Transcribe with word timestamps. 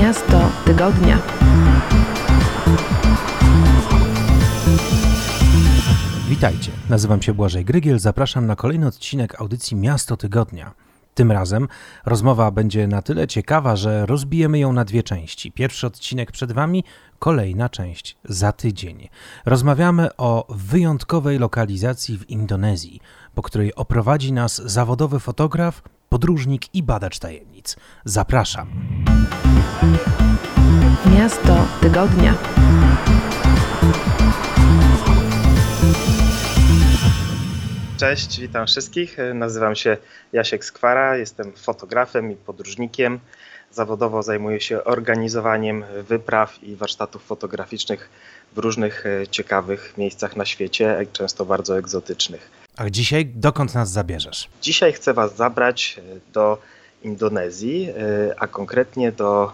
Miasto 0.00 0.50
Tygodnia. 0.64 1.18
Witajcie, 6.28 6.70
nazywam 6.90 7.22
się 7.22 7.34
Błażej 7.34 7.64
Grygiel, 7.64 7.98
zapraszam 7.98 8.46
na 8.46 8.56
kolejny 8.56 8.86
odcinek 8.86 9.40
audycji 9.40 9.76
Miasto 9.76 10.16
Tygodnia. 10.16 10.74
Tym 11.14 11.32
razem 11.32 11.68
rozmowa 12.06 12.50
będzie 12.50 12.86
na 12.86 13.02
tyle 13.02 13.28
ciekawa, 13.28 13.76
że 13.76 14.06
rozbijemy 14.06 14.58
ją 14.58 14.72
na 14.72 14.84
dwie 14.84 15.02
części. 15.02 15.52
Pierwszy 15.52 15.86
odcinek 15.86 16.32
przed 16.32 16.52
Wami, 16.52 16.84
kolejna 17.18 17.68
część 17.68 18.16
za 18.24 18.52
tydzień. 18.52 19.08
Rozmawiamy 19.46 20.16
o 20.16 20.46
wyjątkowej 20.48 21.38
lokalizacji 21.38 22.18
w 22.18 22.30
Indonezji, 22.30 23.00
po 23.34 23.42
której 23.42 23.74
oprowadzi 23.74 24.32
nas 24.32 24.62
zawodowy 24.64 25.20
fotograf, 25.20 25.82
podróżnik 26.08 26.74
i 26.74 26.82
badacz 26.82 27.18
tajemnic. 27.18 27.76
Zapraszam. 28.04 28.68
Miasto 31.18 31.66
Tygodnia. 31.80 32.34
Cześć, 37.96 38.40
witam 38.40 38.66
wszystkich. 38.66 39.16
Nazywam 39.34 39.76
się 39.76 39.96
Jasiek 40.32 40.64
Skwara, 40.64 41.16
jestem 41.16 41.52
fotografem 41.52 42.32
i 42.32 42.36
podróżnikiem. 42.36 43.20
Zawodowo 43.72 44.22
zajmuję 44.22 44.60
się 44.60 44.84
organizowaniem 44.84 45.84
wypraw 46.08 46.62
i 46.62 46.76
warsztatów 46.76 47.24
fotograficznych 47.24 48.08
w 48.52 48.58
różnych 48.58 49.06
e, 49.06 49.28
ciekawych 49.28 49.94
miejscach 49.98 50.36
na 50.36 50.44
świecie, 50.44 51.06
często 51.12 51.44
bardzo 51.44 51.78
egzotycznych. 51.78 52.50
A 52.76 52.90
dzisiaj 52.90 53.26
dokąd 53.26 53.74
nas 53.74 53.90
zabierzesz? 53.90 54.48
Dzisiaj 54.62 54.92
chcę 54.92 55.14
Was 55.14 55.36
zabrać 55.36 55.98
e, 55.98 56.32
do 56.32 56.58
Indonezji, 57.02 57.88
e, 57.90 57.94
a 58.38 58.46
konkretnie 58.46 59.12
do 59.12 59.52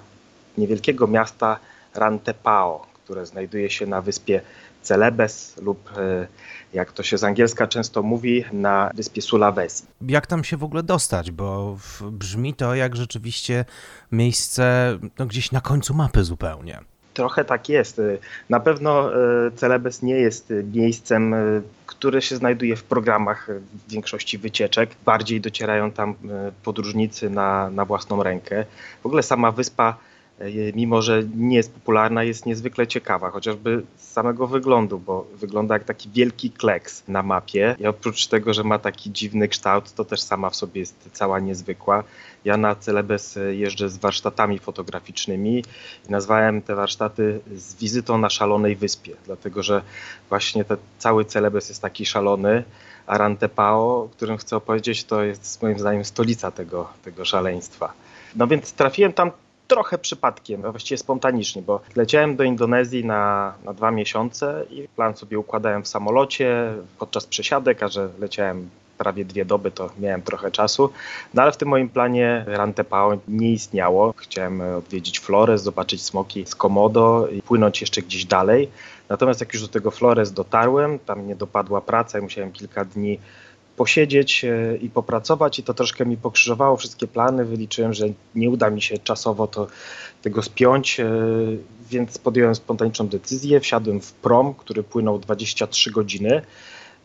niewielkiego 0.58 1.06
miasta 1.06 1.58
Rantepao, 1.94 2.86
które 3.04 3.26
znajduje 3.26 3.70
się 3.70 3.86
na 3.86 4.02
wyspie 4.02 4.40
Celebes 4.82 5.56
lub 5.62 5.90
jak 6.72 6.92
to 6.92 7.02
się 7.02 7.18
z 7.18 7.24
angielska 7.24 7.66
często 7.66 8.02
mówi, 8.02 8.44
na 8.52 8.90
wyspie 8.94 9.22
Sulawesi. 9.22 9.84
Jak 10.08 10.26
tam 10.26 10.44
się 10.44 10.56
w 10.56 10.64
ogóle 10.64 10.82
dostać? 10.82 11.30
Bo 11.30 11.78
brzmi 12.12 12.54
to 12.54 12.74
jak 12.74 12.96
rzeczywiście 12.96 13.64
miejsce 14.12 14.98
no, 15.18 15.26
gdzieś 15.26 15.52
na 15.52 15.60
końcu 15.60 15.94
mapy 15.94 16.24
zupełnie. 16.24 16.80
Trochę 17.16 17.44
tak 17.44 17.68
jest. 17.68 18.00
Na 18.50 18.60
pewno 18.60 19.14
e, 19.14 19.50
Celebes 19.50 20.02
nie 20.02 20.14
jest 20.14 20.52
miejscem, 20.74 21.34
e, 21.34 21.38
które 21.86 22.22
się 22.22 22.36
znajduje 22.36 22.76
w 22.76 22.84
programach 22.84 23.48
większości 23.88 24.38
wycieczek. 24.38 24.90
Bardziej 25.04 25.40
docierają 25.40 25.90
tam 25.92 26.10
e, 26.10 26.52
podróżnicy 26.62 27.30
na, 27.30 27.70
na 27.70 27.84
własną 27.84 28.22
rękę. 28.22 28.64
W 29.02 29.06
ogóle 29.06 29.22
sama 29.22 29.52
wyspa 29.52 29.96
E, 29.96 30.15
mimo 30.74 31.02
że 31.02 31.22
nie 31.36 31.56
jest 31.56 31.72
popularna, 31.72 32.24
jest 32.24 32.46
niezwykle 32.46 32.86
ciekawa, 32.86 33.30
chociażby 33.30 33.82
z 33.96 34.12
samego 34.12 34.46
wyglądu, 34.46 34.98
bo 34.98 35.26
wygląda 35.34 35.74
jak 35.74 35.84
taki 35.84 36.10
wielki 36.10 36.50
kleks 36.50 37.02
na 37.08 37.22
mapie. 37.22 37.76
I 37.78 37.86
oprócz 37.86 38.26
tego, 38.26 38.54
że 38.54 38.64
ma 38.64 38.78
taki 38.78 39.12
dziwny 39.12 39.48
kształt, 39.48 39.92
to 39.92 40.04
też 40.04 40.20
sama 40.20 40.50
w 40.50 40.56
sobie 40.56 40.80
jest 40.80 41.08
cała 41.12 41.40
niezwykła. 41.40 42.04
Ja 42.44 42.56
na 42.56 42.74
Celebes 42.74 43.38
jeżdżę 43.50 43.88
z 43.88 43.96
warsztatami 43.96 44.58
fotograficznymi 44.58 45.62
i 46.08 46.10
nazwałem 46.10 46.62
te 46.62 46.74
warsztaty 46.74 47.40
z 47.56 47.74
wizytą 47.74 48.18
na 48.18 48.30
szalonej 48.30 48.76
wyspie, 48.76 49.14
dlatego 49.26 49.62
że 49.62 49.82
właśnie 50.28 50.64
ten 50.64 50.76
cały 50.98 51.24
Celebes 51.24 51.68
jest 51.68 51.82
taki 51.82 52.06
szalony. 52.06 52.64
Arantepao, 53.06 54.02
o 54.02 54.08
którym 54.08 54.36
chcę 54.36 54.56
opowiedzieć, 54.56 55.04
to 55.04 55.22
jest 55.22 55.62
moim 55.62 55.78
zdaniem 55.78 56.04
stolica 56.04 56.50
tego, 56.50 56.88
tego 57.04 57.24
szaleństwa. 57.24 57.92
No 58.36 58.46
więc 58.46 58.72
trafiłem 58.72 59.12
tam 59.12 59.30
trochę 59.68 59.98
przypadkiem, 59.98 60.64
a 60.64 60.70
właściwie 60.70 60.98
spontanicznie, 60.98 61.62
bo 61.62 61.80
leciałem 61.96 62.36
do 62.36 62.44
Indonezji 62.44 63.04
na, 63.04 63.54
na 63.64 63.74
dwa 63.74 63.90
miesiące 63.90 64.64
i 64.70 64.88
plan 64.88 65.16
sobie 65.16 65.38
układałem 65.38 65.82
w 65.82 65.88
samolocie 65.88 66.72
podczas 66.98 67.26
przesiadek, 67.26 67.82
a 67.82 67.88
że 67.88 68.08
leciałem 68.18 68.70
prawie 68.98 69.24
dwie 69.24 69.44
doby, 69.44 69.70
to 69.70 69.90
miałem 69.98 70.22
trochę 70.22 70.50
czasu. 70.50 70.90
No 71.34 71.42
ale 71.42 71.52
w 71.52 71.56
tym 71.56 71.68
moim 71.68 71.88
planie 71.88 72.44
Rantepao 72.46 73.18
nie 73.28 73.52
istniało. 73.52 74.14
Chciałem 74.16 74.60
odwiedzić 74.60 75.20
Flores, 75.20 75.62
zobaczyć 75.62 76.02
smoki 76.02 76.46
z 76.46 76.54
Komodo 76.54 77.28
i 77.28 77.42
płynąć 77.42 77.80
jeszcze 77.80 78.02
gdzieś 78.02 78.24
dalej. 78.24 78.68
Natomiast 79.08 79.40
jak 79.40 79.52
już 79.52 79.62
do 79.62 79.68
tego 79.68 79.90
Flores 79.90 80.32
dotarłem, 80.32 80.98
tam 80.98 81.20
mnie 81.20 81.36
dopadła 81.36 81.80
praca 81.80 82.18
i 82.18 82.22
musiałem 82.22 82.52
kilka 82.52 82.84
dni 82.84 83.18
posiedzieć 83.76 84.44
e, 84.44 84.76
i 84.76 84.90
popracować 84.90 85.58
i 85.58 85.62
to 85.62 85.74
troszkę 85.74 86.06
mi 86.06 86.16
pokrzyżowało 86.16 86.76
wszystkie 86.76 87.06
plany. 87.06 87.44
Wyliczyłem, 87.44 87.94
że 87.94 88.06
nie 88.34 88.50
uda 88.50 88.70
mi 88.70 88.82
się 88.82 88.98
czasowo 88.98 89.46
to, 89.46 89.66
tego 90.22 90.42
spiąć, 90.42 91.00
e, 91.00 91.10
więc 91.90 92.18
podjąłem 92.18 92.54
spontaniczną 92.54 93.08
decyzję. 93.08 93.60
Wsiadłem 93.60 94.00
w 94.00 94.12
prom, 94.12 94.54
który 94.54 94.82
płynął 94.82 95.18
23 95.18 95.90
godziny 95.90 96.42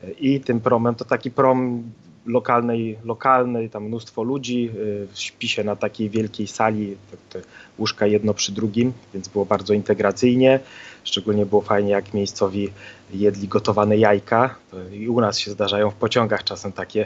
e, 0.03 0.11
i 0.11 0.41
tym 0.41 0.59
promem 0.59 0.95
to 0.95 1.05
taki 1.05 1.31
prom 1.31 1.83
lokalnej, 2.25 2.97
lokalnej, 3.03 3.69
tam 3.69 3.83
mnóstwo 3.83 4.23
ludzi, 4.23 4.71
śpi 5.13 5.47
się 5.47 5.63
na 5.63 5.75
takiej 5.75 6.09
wielkiej 6.09 6.47
sali, 6.47 6.97
te 7.29 7.41
łóżka 7.79 8.07
jedno 8.07 8.33
przy 8.33 8.51
drugim, 8.51 8.93
więc 9.13 9.27
było 9.27 9.45
bardzo 9.45 9.73
integracyjnie. 9.73 10.59
Szczególnie 11.03 11.45
było 11.45 11.61
fajnie, 11.61 11.91
jak 11.91 12.13
miejscowi 12.13 12.69
jedli 13.13 13.47
gotowane 13.47 13.97
jajka. 13.97 14.55
I 14.91 15.09
u 15.09 15.21
nas 15.21 15.39
się 15.39 15.51
zdarzają 15.51 15.89
w 15.89 15.95
pociągach 15.95 16.43
czasem 16.43 16.71
takie 16.71 17.05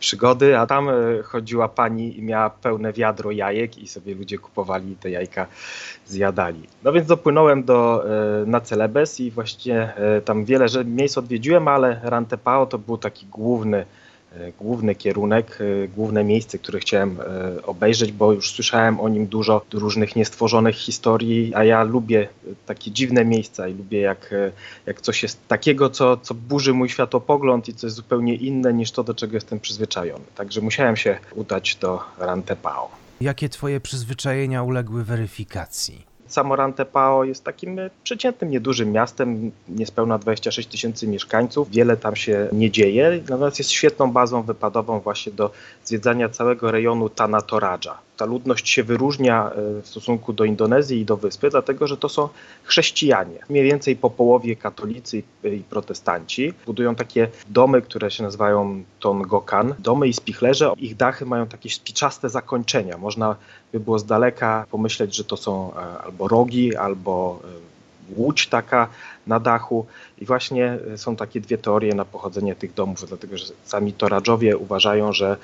przygody, 0.00 0.58
a 0.58 0.66
tam 0.66 0.88
e, 0.88 0.92
chodziła 1.22 1.68
pani 1.68 2.18
i 2.18 2.22
miała 2.22 2.50
pełne 2.50 2.92
wiadro 2.92 3.30
jajek 3.30 3.78
i 3.78 3.88
sobie 3.88 4.14
ludzie 4.14 4.38
kupowali 4.38 4.96
te 4.96 5.10
jajka, 5.10 5.46
zjadali. 6.06 6.62
No 6.82 6.92
więc 6.92 7.06
dopłynąłem 7.06 7.64
do, 7.64 8.04
e, 8.42 8.46
na 8.46 8.60
Celebes 8.60 9.20
i 9.20 9.30
właściwie 9.30 9.96
e, 9.96 10.20
tam 10.20 10.44
wiele 10.44 10.66
miejsc 10.84 11.18
odwiedziłem, 11.18 11.68
ale 11.68 12.00
Rantepao 12.02 12.66
to 12.66 12.78
był 12.78 12.98
taki 12.98 13.26
główny 13.26 13.84
główny 14.58 14.94
kierunek, 14.94 15.58
e, 15.60 15.88
główne 15.88 16.24
miejsce, 16.24 16.58
które 16.58 16.80
chciałem 16.80 17.20
e, 17.20 17.62
obejrzeć, 17.62 18.12
bo 18.12 18.32
już 18.32 18.50
słyszałem 18.50 19.00
o 19.00 19.08
nim 19.08 19.26
dużo 19.26 19.62
różnych 19.72 20.16
niestworzonych 20.16 20.74
historii, 20.76 21.54
a 21.54 21.64
ja 21.64 21.82
lubię 21.82 22.28
takie 22.66 22.90
dziwne 22.90 23.24
miejsca 23.24 23.68
i 23.68 23.74
lubię 23.74 24.00
jak, 24.00 24.34
jak 24.86 25.00
coś 25.00 25.22
jest 25.22 25.48
takiego, 25.48 25.90
co, 25.90 26.16
co 26.16 26.34
burzy 26.34 26.74
mój 26.74 26.88
światopogląd 26.88 27.68
i 27.68 27.74
co 27.74 27.86
jest 27.86 27.96
zupełnie 27.96 28.34
inne 28.34 28.74
niż 28.74 28.90
to, 28.90 29.04
do 29.04 29.14
czego 29.14 29.34
jestem 29.34 29.60
przyzwyczajony. 29.60 30.24
Także 30.34 30.60
musiałem 30.60 30.96
się 30.96 31.18
udać 31.34 31.76
do 31.76 32.00
Rantepao. 32.18 32.90
Jakie 33.20 33.48
twoje 33.48 33.80
przyzwyczajenia 33.80 34.62
uległy 34.62 35.04
weryfikacji? 35.04 36.13
Samorantepao 36.26 37.24
jest 37.24 37.44
takim 37.44 37.78
e, 37.78 37.90
przeciętnym, 38.04 38.50
niedużym 38.50 38.92
miastem, 38.92 39.50
niespełna 39.68 40.18
26 40.18 40.68
tysięcy 40.68 41.06
mieszkańców. 41.08 41.70
Wiele 41.70 41.96
tam 41.96 42.16
się 42.16 42.48
nie 42.52 42.70
dzieje, 42.70 43.20
natomiast 43.28 43.58
jest 43.58 43.70
świetną 43.70 44.12
bazą 44.12 44.42
wypadową 44.42 45.00
właśnie 45.00 45.32
do 45.32 45.50
zwiedzania 45.84 46.28
całego 46.28 46.70
rejonu 46.70 47.08
Tanah 47.08 47.46
Toraja 47.46 47.98
ta 48.16 48.24
ludność 48.24 48.68
się 48.68 48.82
wyróżnia 48.82 49.50
e, 49.50 49.82
w 49.82 49.86
stosunku 49.88 50.32
do 50.32 50.44
Indonezji 50.44 51.00
i 51.00 51.04
do 51.04 51.16
wyspy, 51.16 51.50
dlatego 51.50 51.86
że 51.86 51.96
to 51.96 52.08
są 52.08 52.28
chrześcijanie. 52.64 53.38
Mniej 53.48 53.64
więcej 53.64 53.96
po 53.96 54.10
połowie 54.10 54.56
katolicy 54.56 55.22
i 55.44 55.62
protestanci 55.70 56.52
budują 56.66 56.94
takie 56.94 57.28
domy, 57.48 57.82
które 57.82 58.10
się 58.10 58.22
nazywają 58.22 58.82
tongokan, 59.00 59.74
domy 59.78 60.08
i 60.08 60.12
spichlerze. 60.12 60.72
Ich 60.76 60.96
dachy 60.96 61.26
mają 61.26 61.46
takie 61.46 61.70
spiczaste 61.70 62.28
zakończenia. 62.28 62.98
Można 62.98 63.36
by 63.74 63.80
było 63.80 63.98
z 63.98 64.04
daleka 64.04 64.66
pomyśleć, 64.70 65.16
że 65.16 65.24
to 65.24 65.36
są 65.36 65.72
e, 65.74 65.98
albo 65.98 66.28
rogi, 66.28 66.76
albo 66.76 67.40
e, 67.44 68.16
łódź 68.16 68.46
taka 68.46 68.88
na 69.26 69.40
dachu. 69.40 69.86
I 70.18 70.24
właśnie 70.24 70.78
są 70.96 71.16
takie 71.16 71.40
dwie 71.40 71.58
teorie 71.58 71.94
na 71.94 72.04
pochodzenie 72.04 72.54
tych 72.54 72.74
domów, 72.74 73.08
dlatego 73.08 73.38
że 73.38 73.44
sami 73.64 73.92
Toradżowie 73.92 74.56
uważają, 74.56 75.12
że 75.12 75.36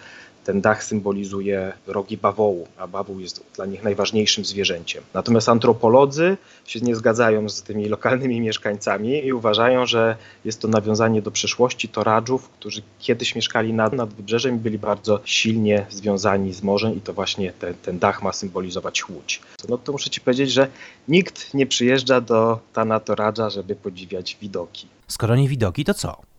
ten 0.45 0.61
dach 0.61 0.85
symbolizuje 0.85 1.73
rogi 1.87 2.17
bawołu, 2.17 2.69
a 2.79 2.87
bawoł 2.87 3.21
jest 3.21 3.45
dla 3.57 3.67
nich 3.67 3.83
najważniejszym 3.83 4.45
zwierzęciem. 4.45 5.03
Natomiast 5.15 5.49
antropolodzy 5.49 6.37
się 6.67 6.81
nie 6.81 6.97
zgadzają 6.97 7.49
z 7.49 7.63
tymi 7.63 7.89
lokalnymi 7.89 8.41
mieszkańcami 8.41 9.27
i 9.27 9.33
uważają, 9.33 9.87
że 9.87 10.17
jest 10.45 10.61
to 10.61 10.69
nawiązanie 10.69 11.23
do 11.23 11.31
przeszłości 11.31 11.89
Toradżów, 11.89 12.49
którzy 12.49 12.83
kiedyś 12.99 13.35
mieszkali 13.35 13.73
nad, 13.73 13.93
nad 13.93 14.15
wybrzeżem 14.15 14.57
i 14.57 14.59
byli 14.59 14.79
bardzo 14.79 15.21
silnie 15.25 15.87
związani 15.91 16.53
z 16.53 16.63
morzem 16.63 16.97
i 16.97 17.01
to 17.01 17.13
właśnie 17.13 17.53
ten, 17.53 17.75
ten 17.75 17.99
dach 17.99 18.23
ma 18.23 18.33
symbolizować 18.33 19.09
łódź. 19.09 19.41
No 19.69 19.79
to 19.79 19.93
muszę 19.93 20.11
Ci 20.11 20.21
powiedzieć, 20.21 20.53
że 20.53 20.69
nikt 21.09 21.55
nie 21.55 21.67
przyjeżdża 21.67 22.21
do 22.21 22.59
Tana 22.73 23.01
Toradża, 23.01 23.51
żeby 23.51 23.77
podziwiać 23.77 24.37
widoki. 24.41 24.87
Skoro 25.09 25.37
nie 25.37 25.49
widoki, 25.49 25.85
to 25.85 25.95
co? 25.95 26.30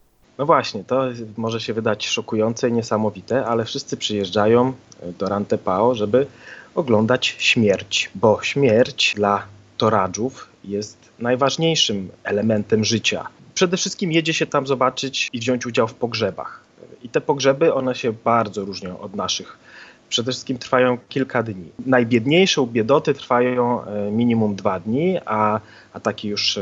No 0.42 0.46
właśnie, 0.46 0.84
to 0.84 1.04
może 1.38 1.62
się 1.62 1.74
wydać 1.74 2.08
szokujące 2.08 2.70
i 2.70 2.74
niesamowite, 2.74 3.46
ale 3.46 3.66
wszyscy 3.66 3.98
przyjeżdżają 3.98 4.74
e, 5.02 5.12
do 5.12 5.30
Rantepao, 5.30 5.96
żeby 5.96 6.28
oglądać 6.76 7.36
śmierć, 7.38 8.12
bo 8.16 8.40
śmierć 8.44 9.14
dla 9.16 9.44
Toradżów 9.78 10.50
jest 10.64 10.98
najważniejszym 11.20 12.10
elementem 12.24 12.86
życia. 12.86 13.28
Przede 13.54 13.78
wszystkim 13.78 14.12
jedzie 14.12 14.34
się 14.34 14.46
tam 14.46 14.68
zobaczyć 14.68 15.30
i 15.34 15.40
wziąć 15.40 15.66
udział 15.66 15.88
w 15.88 15.94
pogrzebach. 15.94 16.60
I 17.04 17.10
te 17.10 17.22
pogrzeby, 17.22 17.74
one 17.74 17.96
się 17.96 18.14
bardzo 18.14 18.66
różnią 18.66 19.00
od 19.00 19.16
naszych 19.16 19.58
przede 20.12 20.32
wszystkim 20.32 20.58
trwają 20.58 20.98
kilka 21.10 21.44
dni. 21.44 21.70
Najbiedniejsze 21.86 22.62
ubiedoty 22.62 23.14
trwają 23.14 23.86
e, 23.86 24.12
minimum 24.12 24.56
dwa 24.56 24.80
dni, 24.80 25.18
a, 25.26 25.60
a 25.94 26.00
takie 26.00 26.30
już 26.30 26.58
e, 26.58 26.62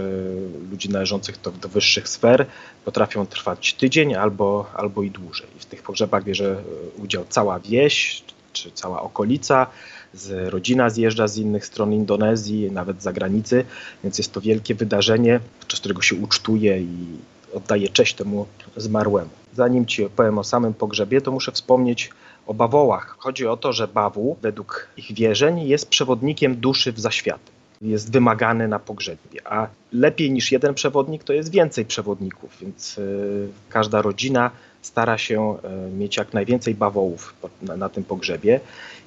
ludzi 0.71 0.89
należących 0.89 1.41
do, 1.41 1.51
do 1.51 1.69
wyższych 1.69 2.09
sfer 2.09 2.45
potrafią 2.85 3.25
trwać 3.25 3.73
tydzień 3.73 4.15
albo, 4.15 4.71
albo 4.75 5.03
i 5.03 5.11
dłużej. 5.11 5.47
W 5.59 5.65
tych 5.65 5.83
pogrzebach 5.83 6.23
bierze 6.23 6.63
udział 6.97 7.25
cała 7.29 7.59
wieś 7.59 8.23
czy 8.53 8.71
cała 8.71 9.01
okolica 9.01 9.67
z 10.13 10.49
rodzina 10.49 10.89
zjeżdża 10.89 11.27
z 11.27 11.37
innych 11.37 11.65
stron 11.65 11.93
Indonezji, 11.93 12.71
nawet 12.71 13.01
z 13.01 13.03
zagranicy, 13.03 13.65
więc 14.03 14.17
jest 14.17 14.33
to 14.33 14.41
wielkie 14.41 14.75
wydarzenie, 14.75 15.39
podczas 15.59 15.79
którego 15.79 16.01
się 16.01 16.15
ucztuje 16.15 16.81
i 16.81 17.05
oddaje 17.53 17.89
cześć 17.89 18.13
temu 18.13 18.45
zmarłemu. 18.77 19.29
Zanim 19.53 19.85
ci 19.85 20.05
opowiem 20.05 20.37
o 20.37 20.43
samym 20.43 20.73
pogrzebie, 20.73 21.21
to 21.21 21.31
muszę 21.31 21.51
wspomnieć 21.51 22.09
o 22.49 22.53
bawołach. 22.53 23.15
Chodzi 23.19 23.47
o 23.47 23.57
to, 23.57 23.73
że 23.73 23.87
bawu, 23.87 24.37
według 24.41 24.87
ich 24.97 25.13
wierzeń, 25.13 25.67
jest 25.67 25.89
przewodnikiem 25.89 26.55
duszy 26.55 26.91
w 26.91 26.99
zaświaty. 26.99 27.51
Jest 27.81 28.11
wymagany 28.11 28.67
na 28.67 28.79
pogrzebie, 28.79 29.41
a 29.45 29.67
lepiej 29.93 30.31
niż 30.31 30.51
jeden 30.51 30.73
przewodnik 30.73 31.23
to 31.23 31.33
jest 31.33 31.51
więcej 31.51 31.85
przewodników, 31.85 32.57
więc 32.61 32.97
yy, 32.97 33.49
każda 33.69 34.01
rodzina 34.01 34.51
stara 34.81 35.17
się 35.17 35.57
e, 35.63 35.91
mieć 35.91 36.17
jak 36.17 36.33
najwięcej 36.33 36.75
bawołów 36.75 37.33
na, 37.61 37.77
na, 37.77 37.89
tym 37.89 38.03
pogrzebie 38.03 38.59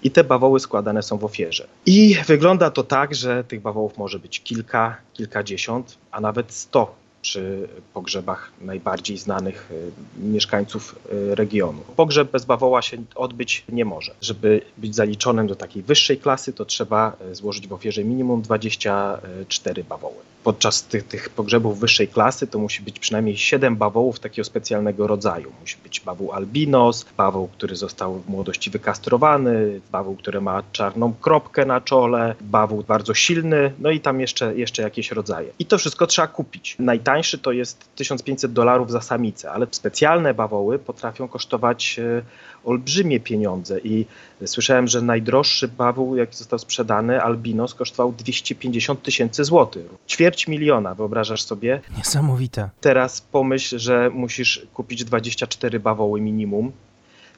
i 0.03 0.11
te 0.11 0.25
bawoły 0.25 0.61
składane 0.61 1.03
są 1.03 1.19
w 1.19 1.25
ofierze. 1.25 1.67
I 1.87 2.17
wygląda 2.27 2.71
to 2.71 2.83
tak, 2.83 3.15
że 3.15 3.44
tych 3.44 3.61
bawołów 3.61 3.99
może 3.99 4.19
być 4.19 4.43
kilka, 4.43 4.97
kilkadziesiąt, 5.12 5.99
a 6.11 6.21
nawet 6.21 6.53
sto 6.53 6.94
przy 7.23 7.69
pogrzebach 7.95 8.53
najbardziej 8.61 9.19
znanych 9.19 9.71
e, 9.73 10.23
mieszkańców 10.23 10.99
e, 11.31 11.35
regionu. 11.35 11.81
Pogrzeb 11.97 12.31
bez 12.31 12.45
bawoła 12.45 12.83
się 12.83 12.97
odbyć 13.15 13.65
nie 13.69 13.85
może. 13.85 14.15
Żeby 14.21 14.61
być 14.79 14.95
zaliczonym 14.95 15.47
do 15.47 15.55
takiej 15.55 15.83
wyższej 15.83 16.19
klasy, 16.19 16.53
to 16.53 16.65
trzeba 16.65 17.17
złożyć 17.33 17.69
w 17.69 17.73
ofierze 17.73 18.05
minimum 18.05 18.43
24 18.43 19.85
bawoły 19.85 20.31
podczas 20.44 20.85
tych, 20.85 21.05
tych 21.05 21.31
pogrzebów 21.31 21.81
wyższej 21.81 22.09
klasy 22.09 22.47
to 22.47 22.59
musi 22.59 22.83
być 22.83 22.99
przynajmniej 22.99 23.37
7 23.37 23.77
bawołów 23.77 24.21
takiego 24.21 24.44
specjalnego 24.44 25.06
rodzaju. 25.06 25.53
Musi 25.61 25.77
być 25.83 26.00
bawoł 26.00 26.33
albinos, 26.33 27.06
bawoł, 27.17 27.49
który 27.49 27.77
został 27.77 28.19
w 28.19 28.29
młodości 28.29 28.71
wykastrowany, 28.71 29.81
bawoł, 29.93 30.17
który 30.17 30.41
ma 30.41 30.62
czarną 30.73 31.15
kropkę 31.21 31.67
na 31.67 31.81
czole, 31.81 32.35
bawoł 32.41 32.85
bardzo 32.89 33.15
silny, 33.15 33.73
no 33.79 33.91
i 33.91 34.00
tam 34.00 34.21
jeszcze, 34.21 34.56
jeszcze 34.56 34.83
jakieś 34.83 35.12
rodzaje. 35.12 35.53
I 35.59 35.67
to 35.67 35.79
wszystko 35.79 36.06
trzeba 36.06 36.29
kupić. 36.29 36.77
Najtańszy 36.79 37.39
to 37.39 37.53
jest 37.53 37.89
1500 37.97 38.53
dolarów 38.53 38.91
za 38.91 39.00
samicę, 39.00 39.50
ale 39.50 39.67
specjalne 39.71 40.35
bawoły 40.35 40.79
potrafią 40.79 41.29
kosztować 41.29 41.99
e, 41.99 42.23
olbrzymie 42.65 43.21
pieniądze 43.21 43.81
i 43.81 44.06
słyszałem, 44.47 44.89
że 44.89 45.03
najdroższy 45.03 45.69
bawoł, 45.69 46.17
jaki 46.17 46.37
został 46.37 46.59
sprzedany, 46.59 47.23
albinos, 47.23 47.75
kosztował 47.75 48.12
250 48.12 49.03
tysięcy 49.03 49.44
złotych. 49.44 49.87
Miliona, 50.49 50.94
wyobrażasz 50.94 51.43
sobie? 51.43 51.81
Niesamowite. 51.96 52.69
Teraz 52.81 53.20
pomyśl, 53.20 53.79
że 53.79 54.11
musisz 54.11 54.67
kupić 54.75 55.05
24 55.05 55.81
bawoły 55.81 56.20
minimum, 56.20 56.73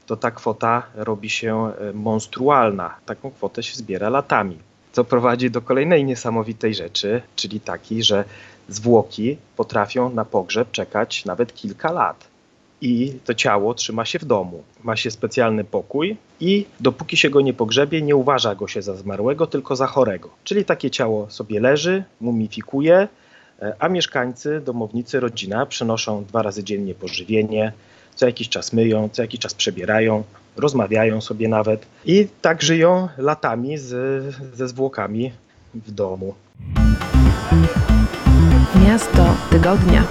to 0.07 0.17
ta 0.17 0.31
kwota 0.31 0.83
robi 0.95 1.31
się 1.31 1.73
e, 1.81 1.93
monstrualna. 1.93 2.95
Taką 3.07 3.31
kwotę 3.31 3.63
się 3.63 3.77
zbiera 3.77 4.09
latami. 4.09 4.59
Co 4.93 5.05
prowadzi 5.05 5.51
do 5.51 5.63
kolejnej 5.63 6.05
niesamowitej 6.05 6.75
rzeczy, 6.75 7.23
czyli 7.37 7.61
takiej, 7.61 8.03
że 8.03 8.25
zwłoki 8.69 9.37
potrafią 9.57 10.11
na 10.11 10.25
pogrzeb 10.25 10.71
czekać 10.71 11.25
nawet 11.25 11.55
kilka 11.55 11.93
lat 11.93 12.34
i 12.85 13.13
to 13.25 13.35
ciało 13.35 13.75
trzyma 13.75 14.05
się 14.05 14.19
w 14.19 14.25
domu. 14.25 14.63
Ma 14.83 14.97
się 14.97 15.11
specjalny 15.11 15.65
pokój 15.65 16.17
i 16.41 16.67
dopóki 16.81 17.17
się 17.17 17.31
go 17.31 17.41
nie 17.41 17.55
pogrzebie, 17.55 18.03
nie 18.03 18.17
uważa 18.17 18.55
go 18.55 18.69
się 18.69 18.83
za 18.83 18.97
zmarłego, 18.97 19.47
tylko 19.47 19.77
za 19.77 19.87
chorego. 19.87 20.31
Czyli 20.45 20.65
takie 20.65 20.91
ciało 20.91 21.31
sobie 21.31 21.61
leży, 21.61 22.05
mumifikuje, 22.21 23.09
e, 23.63 23.75
a 23.79 23.89
mieszkańcy, 23.89 24.61
domownicy, 24.61 25.21
rodzina 25.21 25.67
przynoszą 25.67 26.25
dwa 26.25 26.43
razy 26.43 26.65
dziennie 26.65 26.95
pożywienie, 26.95 27.73
co 28.15 28.27
jakiś 28.27 28.49
czas 28.49 28.73
myją, 28.73 29.09
co 29.13 29.23
jakiś 29.23 29.41
czas 29.41 29.55
przebierają, 29.55 30.23
rozmawiają 30.57 31.21
sobie 31.21 31.49
nawet 31.49 31.87
i 32.05 32.29
tak 32.43 32.63
żyją 32.63 33.09
latami 33.19 33.79
z, 33.79 34.25
ze 34.55 34.69
zwłokami 34.69 35.33
w 35.75 35.91
domu. 35.91 36.35
Miasto 38.87 39.35
tygodnia. 39.51 40.05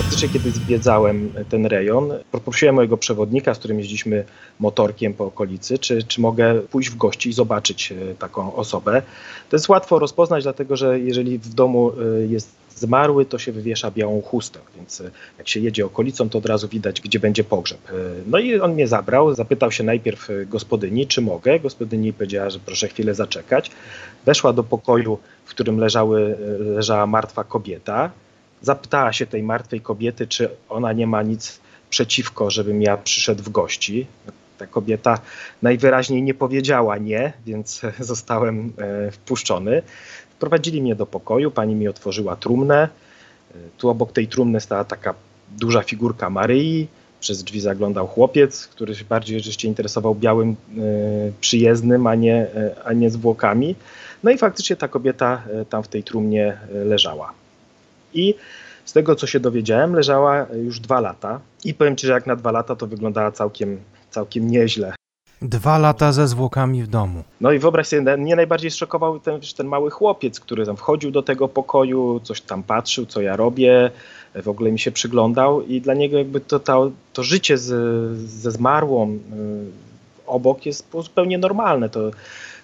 Faktycznie, 0.00 0.28
kiedy 0.28 0.50
zwiedzałem 0.50 1.32
ten 1.48 1.66
rejon, 1.66 2.12
poprosiłem 2.32 2.74
mojego 2.74 2.96
przewodnika, 2.96 3.54
z 3.54 3.58
którym 3.58 3.78
jeździliśmy 3.78 4.24
motorkiem 4.60 5.14
po 5.14 5.24
okolicy, 5.24 5.78
czy, 5.78 6.02
czy 6.02 6.20
mogę 6.20 6.54
pójść 6.60 6.90
w 6.90 6.96
gości 6.96 7.28
i 7.28 7.32
zobaczyć 7.32 7.92
e, 7.92 8.14
taką 8.14 8.54
osobę. 8.54 9.02
To 9.50 9.56
jest 9.56 9.68
łatwo 9.68 9.98
rozpoznać, 9.98 10.42
dlatego 10.42 10.76
że 10.76 11.00
jeżeli 11.00 11.38
w 11.38 11.54
domu 11.54 11.92
e, 11.92 12.26
jest 12.26 12.50
zmarły, 12.76 13.24
to 13.24 13.38
się 13.38 13.52
wywiesza 13.52 13.90
białą 13.90 14.22
chustę, 14.22 14.58
więc 14.76 15.00
e, 15.00 15.10
jak 15.38 15.48
się 15.48 15.60
jedzie 15.60 15.86
okolicą, 15.86 16.28
to 16.28 16.38
od 16.38 16.46
razu 16.46 16.68
widać, 16.68 17.00
gdzie 17.00 17.20
będzie 17.20 17.44
pogrzeb. 17.44 17.80
No 18.26 18.38
i 18.38 18.60
on 18.60 18.74
mnie 18.74 18.88
zabrał, 18.88 19.34
zapytał 19.34 19.72
się 19.72 19.84
najpierw 19.84 20.28
gospodyni, 20.46 21.06
czy 21.06 21.20
mogę. 21.20 21.60
Gospodyni 21.60 22.12
powiedziała, 22.12 22.50
że 22.50 22.58
proszę 22.58 22.88
chwilę 22.88 23.14
zaczekać. 23.14 23.70
Weszła 24.26 24.52
do 24.52 24.64
pokoju, 24.64 25.18
w 25.44 25.50
którym 25.50 25.78
leżały, 25.78 26.36
leżała 26.58 27.06
martwa 27.06 27.44
kobieta 27.44 28.10
zapytała 28.62 29.12
się 29.12 29.26
tej 29.26 29.42
martwej 29.42 29.80
kobiety, 29.80 30.26
czy 30.26 30.50
ona 30.68 30.92
nie 30.92 31.06
ma 31.06 31.22
nic 31.22 31.60
przeciwko, 31.90 32.50
żebym 32.50 32.82
ja 32.82 32.96
przyszedł 32.96 33.42
w 33.42 33.48
gości. 33.48 34.06
Ta 34.58 34.66
kobieta 34.66 35.18
najwyraźniej 35.62 36.22
nie 36.22 36.34
powiedziała 36.34 36.98
nie, 36.98 37.32
więc 37.46 37.82
zostałem 38.00 38.72
e, 38.78 39.10
wpuszczony. 39.10 39.82
Wprowadzili 40.30 40.82
mnie 40.82 40.94
do 40.94 41.06
pokoju, 41.06 41.50
pani 41.50 41.74
mi 41.74 41.88
otworzyła 41.88 42.36
trumnę. 42.36 42.88
E, 43.54 43.54
tu 43.78 43.88
obok 43.88 44.12
tej 44.12 44.28
trumny 44.28 44.60
stała 44.60 44.84
taka 44.84 45.14
duża 45.58 45.82
figurka 45.82 46.30
Maryi. 46.30 46.88
Przez 47.20 47.44
drzwi 47.44 47.60
zaglądał 47.60 48.06
chłopiec, 48.06 48.66
który 48.66 48.94
się 48.94 49.04
bardziej 49.04 49.38
rzeczywiście 49.38 49.68
interesował 49.68 50.14
białym 50.14 50.50
e, 50.50 50.54
przyjezdnym, 51.40 52.06
a 52.06 52.14
nie, 52.14 52.46
a 52.84 52.92
nie 52.92 53.10
zwłokami. 53.10 53.74
No 54.22 54.30
i 54.30 54.38
faktycznie 54.38 54.76
ta 54.76 54.88
kobieta 54.88 55.42
tam 55.70 55.82
w 55.82 55.88
tej 55.88 56.02
trumnie 56.02 56.58
leżała. 56.84 57.32
I 58.14 58.34
z 58.84 58.92
tego, 58.92 59.16
co 59.16 59.26
się 59.26 59.40
dowiedziałem, 59.40 59.94
leżała 59.94 60.46
już 60.64 60.80
dwa 60.80 61.00
lata. 61.00 61.40
I 61.64 61.74
powiem 61.74 61.96
Ci, 61.96 62.06
że 62.06 62.12
jak 62.12 62.26
na 62.26 62.36
dwa 62.36 62.50
lata 62.50 62.76
to 62.76 62.86
wyglądała 62.86 63.32
całkiem, 63.32 63.80
całkiem 64.10 64.50
nieźle. 64.50 64.94
Dwa 65.42 65.78
lata 65.78 66.12
ze 66.12 66.28
zwłokami 66.28 66.82
w 66.82 66.86
domu. 66.86 67.22
No 67.40 67.52
i 67.52 67.58
wyobraź 67.58 67.86
sobie, 67.86 68.16
mnie 68.16 68.36
najbardziej 68.36 68.70
szokował 68.70 69.20
ten, 69.20 69.40
ten 69.56 69.66
mały 69.66 69.90
chłopiec, 69.90 70.40
który 70.40 70.66
tam 70.66 70.76
wchodził 70.76 71.10
do 71.10 71.22
tego 71.22 71.48
pokoju, 71.48 72.20
coś 72.24 72.40
tam 72.40 72.62
patrzył, 72.62 73.06
co 73.06 73.20
ja 73.20 73.36
robię, 73.36 73.90
w 74.34 74.48
ogóle 74.48 74.72
mi 74.72 74.78
się 74.78 74.92
przyglądał 74.92 75.62
i 75.62 75.80
dla 75.80 75.94
niego 75.94 76.18
jakby 76.18 76.40
to, 76.40 76.60
to, 76.60 76.90
to 77.12 77.22
życie 77.22 77.58
z, 77.58 77.66
ze 78.18 78.50
zmarłą 78.50 79.10
y, 79.10 79.18
obok 80.26 80.66
jest 80.66 80.86
zupełnie 81.02 81.38
normalne. 81.38 81.88
To, 81.88 82.10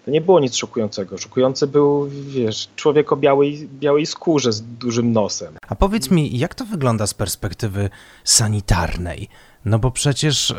to 0.06 0.10
nie 0.10 0.20
było 0.20 0.40
nic 0.40 0.56
szokującego. 0.56 1.18
Szokujący 1.18 1.66
był, 1.66 2.08
wiesz, 2.08 2.68
człowiek 2.76 3.12
o 3.12 3.16
białej, 3.16 3.68
białej 3.80 4.06
skórze 4.06 4.52
z 4.52 4.62
dużym 4.62 5.12
nosem. 5.12 5.54
A 5.68 5.74
powiedz 5.74 6.10
mi, 6.10 6.38
jak 6.38 6.54
to 6.54 6.64
wygląda 6.64 7.06
z 7.06 7.14
perspektywy 7.14 7.90
sanitarnej? 8.24 9.28
No 9.64 9.78
bo 9.78 9.90
przecież 9.90 10.50
y, 10.50 10.54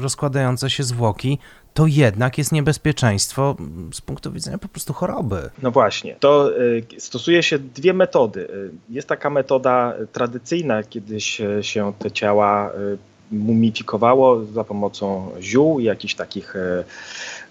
rozkładające 0.00 0.70
się 0.70 0.82
zwłoki 0.82 1.38
to 1.74 1.86
jednak 1.86 2.38
jest 2.38 2.52
niebezpieczeństwo 2.52 3.56
z 3.92 4.00
punktu 4.00 4.32
widzenia 4.32 4.58
po 4.58 4.68
prostu 4.68 4.92
choroby. 4.92 5.50
No 5.62 5.70
właśnie, 5.70 6.16
to 6.20 6.60
y, 6.60 6.86
stosuje 6.98 7.42
się 7.42 7.58
dwie 7.58 7.92
metody. 7.92 8.40
Y, 8.40 8.70
jest 8.90 9.08
taka 9.08 9.30
metoda 9.30 9.94
tradycyjna, 10.12 10.82
kiedy 10.82 11.20
się 11.60 11.92
te 11.98 12.10
ciała 12.10 12.72
mumifikowało 13.32 14.44
za 14.44 14.64
pomocą 14.64 15.30
ziół 15.40 15.80
i 15.80 15.84
jakichś 15.84 16.14
takich 16.14 16.54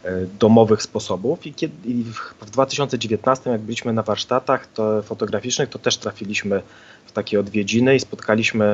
E, 0.06 0.26
domowych 0.40 0.82
sposobów. 0.82 1.46
I, 1.46 1.54
kiedy, 1.54 1.90
i 1.90 2.04
w 2.42 2.50
2019 2.50 3.50
jak 3.50 3.62
byliśmy 3.62 3.94
na 3.94 4.04
warsztatach 4.04 4.68
to 4.68 5.02
fotograficznych, 5.02 5.70
to 5.70 5.80
też 5.80 5.98
trafiliśmy 5.98 6.62
w 7.06 7.12
takie 7.12 7.40
odwiedziny 7.40 7.96
i 7.96 8.00
spotkaliśmy, 8.00 8.66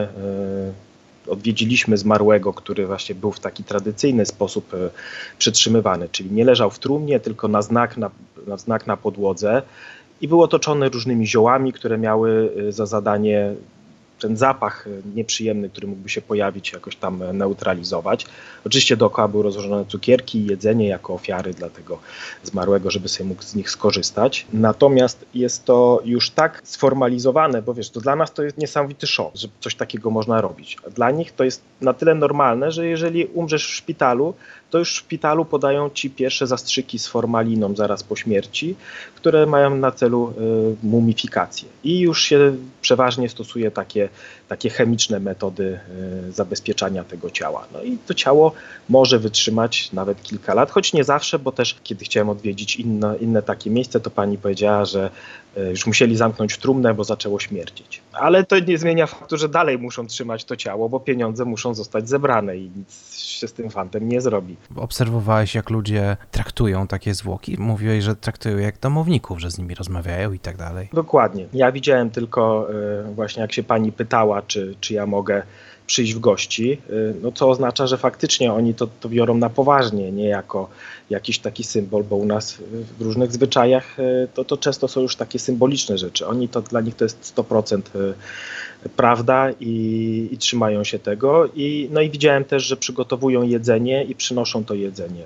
e, 1.27 1.31
odwiedziliśmy 1.31 1.97
zmarłego, 1.97 2.53
który 2.53 2.87
właśnie 2.87 3.15
był 3.15 3.31
w 3.31 3.39
taki 3.39 3.63
tradycyjny 3.63 4.25
sposób 4.25 4.73
e, 4.73 4.77
przytrzymywany, 5.37 6.09
czyli 6.11 6.31
nie 6.31 6.45
leżał 6.45 6.69
w 6.69 6.79
trumnie, 6.79 7.19
tylko 7.19 7.47
na 7.47 7.61
znak 7.61 7.97
na, 7.97 8.11
na 8.47 8.57
znak 8.57 8.87
na 8.87 8.97
podłodze. 8.97 9.61
I 10.21 10.27
był 10.27 10.41
otoczony 10.41 10.89
różnymi 10.89 11.27
ziołami, 11.27 11.73
które 11.73 11.97
miały 11.97 12.51
za 12.69 12.85
zadanie 12.85 13.53
ten 14.19 14.37
zapach 14.37 14.85
nieprzyjemny, 15.15 15.69
który 15.69 15.87
mógłby 15.87 16.09
się 16.09 16.21
pojawić, 16.21 16.73
jakoś 16.73 16.95
tam 16.95 17.23
neutralizować. 17.33 18.25
Oczywiście 18.65 18.97
dookoła 18.97 19.27
były 19.27 19.43
rozłożone 19.43 19.85
cukierki 19.85 20.39
i 20.39 20.45
jedzenie 20.45 20.87
jako 20.87 21.13
ofiary 21.13 21.53
dla 21.53 21.69
tego 21.69 21.99
zmarłego, 22.43 22.91
żeby 22.91 23.09
sobie 23.09 23.29
mógł 23.29 23.43
z 23.43 23.55
nich 23.55 23.71
skorzystać. 23.71 24.47
Natomiast 24.53 25.25
jest 25.33 25.65
to 25.65 26.01
już 26.05 26.29
tak 26.29 26.61
sformalizowane, 26.63 27.61
bo 27.61 27.73
wiesz, 27.73 27.89
to 27.89 28.01
dla 28.01 28.15
nas 28.15 28.33
to 28.33 28.43
jest 28.43 28.57
niesamowity 28.57 29.07
szok, 29.07 29.31
że 29.35 29.47
coś 29.59 29.75
takiego 29.75 30.09
można 30.09 30.41
robić. 30.41 30.77
A 30.87 30.89
dla 30.89 31.11
nich 31.11 31.31
to 31.31 31.43
jest 31.43 31.61
na 31.81 31.93
tyle 31.93 32.15
normalne, 32.15 32.71
że 32.71 32.87
jeżeli 32.87 33.25
umrzesz 33.25 33.67
w 33.67 33.75
szpitalu, 33.75 34.33
to 34.69 34.77
już 34.77 34.93
w 34.93 34.97
szpitalu 34.97 35.45
podają 35.45 35.89
ci 35.89 36.09
pierwsze 36.09 36.47
zastrzyki 36.47 36.99
z 36.99 37.07
formaliną 37.07 37.75
zaraz 37.75 38.03
po 38.03 38.15
śmierci, 38.15 38.75
które 39.15 39.45
mają 39.45 39.75
na 39.75 39.91
celu 39.91 40.33
y, 40.83 40.85
mumifikację. 40.87 41.69
I 41.83 41.99
już 41.99 42.21
się 42.21 42.55
przeważnie 42.81 43.29
stosuje 43.29 43.71
takie, 43.71 44.09
takie 44.47 44.69
chemiczne 44.69 45.19
metody 45.19 45.79
y, 46.27 46.31
zabezpieczania 46.31 47.03
tego 47.03 47.29
ciała. 47.29 47.67
No 47.73 47.83
i 47.83 47.97
to 48.07 48.13
ciało 48.13 48.53
może 48.89 49.19
wytrzymać 49.19 49.91
nawet 49.93 50.23
kilka 50.23 50.53
lat, 50.53 50.71
choć 50.71 50.93
nie 50.93 51.03
zawsze, 51.03 51.39
bo 51.39 51.51
też 51.51 51.75
kiedy 51.83 52.05
chciałem 52.05 52.29
odwiedzić 52.29 52.75
inne, 52.75 53.15
inne 53.19 53.41
takie 53.41 53.69
miejsce, 53.69 53.99
to 53.99 54.09
pani 54.09 54.37
powiedziała, 54.37 54.85
że 54.85 55.09
y, 55.57 55.69
już 55.69 55.87
musieli 55.87 56.17
zamknąć 56.17 56.57
trumnę, 56.57 56.93
bo 56.93 57.03
zaczęło 57.03 57.39
śmierdzieć. 57.39 58.01
Ale 58.19 58.43
to 58.43 58.59
nie 58.59 58.77
zmienia 58.77 59.07
faktu, 59.07 59.37
że 59.37 59.49
dalej 59.49 59.77
muszą 59.77 60.07
trzymać 60.07 60.45
to 60.45 60.55
ciało, 60.55 60.89
bo 60.89 60.99
pieniądze 60.99 61.45
muszą 61.45 61.73
zostać 61.73 62.09
zebrane 62.09 62.57
i 62.57 62.71
nic 62.75 63.15
się 63.15 63.47
z 63.47 63.53
tym 63.53 63.69
fantem 63.69 64.09
nie 64.09 64.21
zrobi. 64.21 64.55
Obserwowałeś, 64.75 65.55
jak 65.55 65.69
ludzie 65.69 66.17
traktują 66.31 66.87
takie 66.87 67.13
zwłoki? 67.13 67.55
Mówiłeś, 67.59 68.03
że 68.03 68.15
traktują 68.15 68.57
jak 68.57 68.79
domowników, 68.79 69.39
że 69.39 69.51
z 69.51 69.57
nimi 69.57 69.75
rozmawiają 69.75 70.33
i 70.33 70.39
tak 70.39 70.57
dalej. 70.57 70.89
Dokładnie. 70.93 71.47
Ja 71.53 71.71
widziałem 71.71 72.09
tylko 72.09 72.67
y, 73.09 73.13
właśnie, 73.13 73.41
jak 73.41 73.53
się 73.53 73.63
pani 73.63 73.91
pytała, 73.91 74.41
czy, 74.41 74.75
czy 74.79 74.93
ja 74.93 75.05
mogę 75.05 75.43
przyjść 75.89 76.13
w 76.13 76.19
gości, 76.19 76.81
y, 76.89 77.13
no 77.21 77.31
co 77.31 77.49
oznacza, 77.49 77.87
że 77.87 77.97
faktycznie 77.97 78.53
oni 78.53 78.73
to, 78.73 78.87
to 78.99 79.09
biorą 79.09 79.37
na 79.37 79.49
poważnie, 79.49 80.11
nie 80.11 80.27
jako 80.27 80.69
jakiś 81.09 81.39
taki 81.39 81.63
symbol, 81.63 82.03
bo 82.03 82.15
u 82.15 82.25
nas 82.25 82.57
w 82.99 83.01
różnych 83.01 83.31
zwyczajach 83.31 83.99
y, 83.99 84.27
to, 84.33 84.43
to 84.43 84.57
często 84.57 84.87
są 84.87 85.01
już 85.01 85.15
takie 85.15 85.39
symboliczne 85.39 85.97
rzeczy. 85.97 86.27
Oni 86.27 86.49
to 86.49 86.61
dla 86.61 86.81
nich 86.81 86.95
to 86.95 87.05
jest 87.05 87.35
100% 87.35 87.81
prawda 88.95 89.51
i, 89.59 90.29
i, 90.31 90.37
trzymają 90.37 90.83
się 90.83 90.99
tego. 90.99 91.49
I, 91.55 91.89
no 91.91 92.01
i 92.01 92.09
widziałem 92.09 92.45
też, 92.45 92.63
że 92.63 92.77
przygotowują 92.77 93.43
jedzenie 93.43 94.03
i 94.03 94.15
przynoszą 94.15 94.65
to 94.65 94.73
jedzenie. 94.73 95.25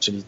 Czyli 0.00 0.22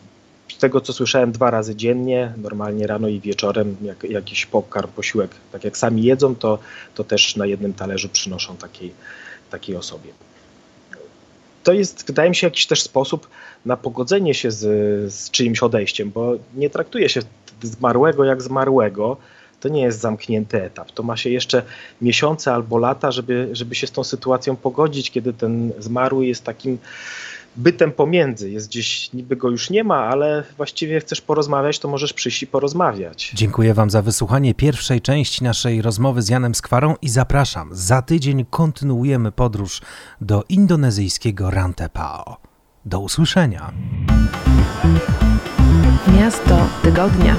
z 0.49 0.59
tego 0.59 0.81
co 0.81 0.93
słyszałem 0.93 1.33
dwa 1.33 1.51
razy 1.51 1.77
dziennie, 1.77 2.33
normalnie 2.37 2.87
rano 2.87 3.09
i 3.09 3.21
wieczorem, 3.21 3.77
jak, 3.83 4.05
jakiś 4.05 4.47
pokarm, 4.47 4.91
posiłek, 4.91 5.31
tak 5.53 5.65
jak 5.65 5.77
sami 5.77 6.03
jedzą, 6.03 6.35
to, 6.35 6.59
to 6.95 7.05
też 7.05 7.37
na 7.37 7.47
jednym 7.47 7.75
talerzu 7.75 8.09
przynoszą 8.09 8.57
takiej, 8.57 8.93
takiej 9.51 9.77
osobie. 9.77 10.11
To 11.65 11.73
jest, 11.73 12.07
wydaje 12.07 12.31
mi 12.31 12.37
się, 12.37 12.47
jakiś 12.47 12.67
też 12.67 12.83
sposób 12.83 13.29
na 13.67 13.77
pogodzenie 13.77 14.35
się 14.35 14.51
z, 14.51 14.65
z 15.15 15.31
czyimś 15.31 15.63
odejściem, 15.63 16.11
bo 16.11 16.33
nie 16.55 16.71
traktuje 16.71 17.09
się 17.09 17.21
zmarłego 17.63 18.25
jak 18.25 18.43
zmarłego, 18.43 19.17
to 19.61 19.69
nie 19.69 19.83
jest 19.83 20.01
zamknięty 20.01 20.63
etap. 20.63 20.93
To 20.93 21.03
ma 21.03 21.17
się 21.17 21.31
jeszcze 21.31 21.63
miesiące 22.03 22.53
albo 22.53 22.79
lata, 22.79 23.13
żeby, 23.13 23.49
żeby 23.53 23.75
się 23.75 23.87
z 23.87 23.93
tą 23.93 24.05
sytuacją 24.05 24.57
pogodzić, 24.57 25.11
kiedy 25.11 25.33
ten 25.33 25.73
zmarły 25.79 26.27
jest 26.27 26.45
takim 26.45 26.79
bytem 27.57 27.93
pomiędzy. 27.93 28.51
Jest 28.51 28.69
gdzieś, 28.69 29.13
niby 29.13 29.37
go 29.37 29.51
już 29.51 29.71
nie 29.71 29.85
ma, 29.85 30.05
ale 30.05 30.45
właściwie 30.57 31.01
chcesz 31.01 31.21
porozmawiać, 31.21 31.79
to 31.79 31.89
możesz 31.89 32.13
przyjść 32.13 32.43
i 32.43 32.47
porozmawiać. 32.47 33.33
Dziękuję 33.35 33.75
Wam 33.75 33.91
za 33.91 34.03
wysłuchanie 34.03 34.55
pierwszej 34.55 35.01
części 35.01 35.45
naszej 35.45 35.83
rozmowy 35.83 36.23
z 36.23 36.29
Janem 36.29 36.55
Skwarą 36.55 36.95
i 37.03 37.09
zapraszam. 37.09 37.69
Za 37.73 38.03
tydzień 38.03 38.45
kontynuujemy 38.51 39.33
podróż 39.33 39.81
do 40.21 40.45
indonezyjskiego 40.49 41.51
Rantepao. 41.51 42.37
Do 42.85 43.01
usłyszenia. 43.01 43.73
Miasto 46.19 46.69
tygodnia. 46.83 47.37